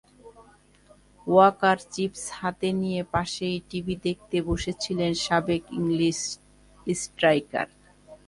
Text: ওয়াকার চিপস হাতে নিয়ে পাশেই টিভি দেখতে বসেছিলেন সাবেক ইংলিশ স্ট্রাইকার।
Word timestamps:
ওয়াকার 1.27 1.77
চিপস 1.93 2.23
হাতে 2.39 2.69
নিয়ে 2.81 3.01
পাশেই 3.13 3.57
টিভি 3.69 3.95
দেখতে 4.07 4.37
বসেছিলেন 4.49 5.11
সাবেক 5.25 5.63
ইংলিশ 5.79 6.19
স্ট্রাইকার। 6.87 7.67